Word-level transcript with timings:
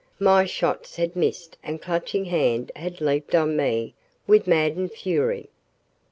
My 0.19 0.45
shots 0.45 0.95
had 0.95 1.15
missed 1.15 1.57
and 1.61 1.79
Clutching 1.79 2.25
Hand 2.25 2.71
had 2.75 3.01
leaped 3.01 3.35
on 3.35 3.55
me 3.55 3.93
with 4.25 4.47
maddened 4.47 4.93
fury. 4.93 5.51